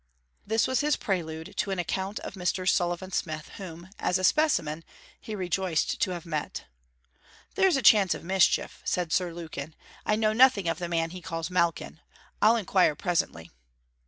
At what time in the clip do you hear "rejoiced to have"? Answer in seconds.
5.35-6.25